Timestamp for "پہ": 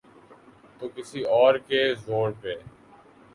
2.41-2.53